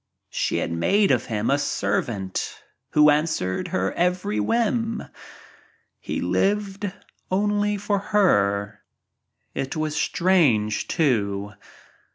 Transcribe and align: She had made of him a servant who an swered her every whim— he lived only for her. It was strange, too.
She 0.31 0.57
had 0.57 0.71
made 0.71 1.11
of 1.11 1.27
him 1.27 1.51
a 1.51 1.59
servant 1.59 2.59
who 2.93 3.11
an 3.11 3.25
swered 3.25 3.67
her 3.67 3.93
every 3.93 4.39
whim— 4.39 5.03
he 5.99 6.21
lived 6.21 6.91
only 7.29 7.77
for 7.77 7.99
her. 7.99 8.81
It 9.53 9.75
was 9.75 9.95
strange, 9.95 10.87
too. 10.87 11.51